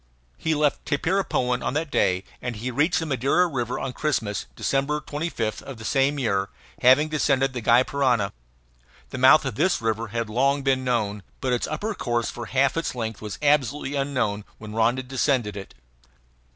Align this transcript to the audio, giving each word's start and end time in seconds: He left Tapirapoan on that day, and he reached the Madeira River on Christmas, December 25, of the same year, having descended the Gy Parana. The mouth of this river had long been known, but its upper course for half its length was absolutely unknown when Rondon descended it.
He 0.39 0.55
left 0.55 0.83
Tapirapoan 0.83 1.61
on 1.61 1.75
that 1.75 1.91
day, 1.91 2.23
and 2.41 2.55
he 2.55 2.71
reached 2.71 2.97
the 2.97 3.05
Madeira 3.05 3.45
River 3.45 3.77
on 3.77 3.93
Christmas, 3.93 4.47
December 4.55 4.99
25, 4.99 5.61
of 5.61 5.77
the 5.77 5.85
same 5.85 6.17
year, 6.17 6.49
having 6.81 7.07
descended 7.07 7.53
the 7.53 7.61
Gy 7.61 7.83
Parana. 7.83 8.33
The 9.11 9.19
mouth 9.19 9.45
of 9.45 9.53
this 9.53 9.79
river 9.79 10.07
had 10.07 10.27
long 10.27 10.63
been 10.63 10.83
known, 10.83 11.21
but 11.39 11.53
its 11.53 11.67
upper 11.67 11.93
course 11.93 12.31
for 12.31 12.47
half 12.47 12.77
its 12.77 12.95
length 12.95 13.21
was 13.21 13.37
absolutely 13.43 13.93
unknown 13.93 14.43
when 14.57 14.73
Rondon 14.73 15.05
descended 15.05 15.55
it. 15.55 15.75